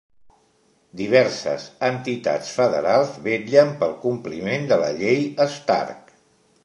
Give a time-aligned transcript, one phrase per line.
[1.01, 5.23] Diverses entitats federals vetllen pel compliment de la llei
[5.59, 6.15] Stark.